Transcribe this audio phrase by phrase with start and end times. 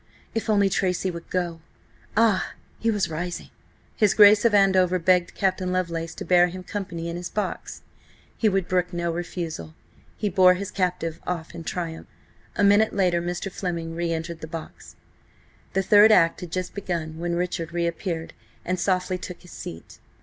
[0.33, 1.59] If only Tracy would go!
[2.17, 2.53] Ah!
[2.79, 3.51] he was rising!
[3.95, 7.83] His Grace of Andover begged Captain Lovelace to bear him company in his box.
[8.35, 9.75] He would brook no refusal.
[10.17, 12.07] He bore his captive off in triumph.
[12.55, 13.51] A minute later Mr.
[13.51, 14.95] Fleming re entered the box.
[15.73, 18.33] The third act had just begun when Richard re appeared,
[18.65, 19.99] and softly took his seat.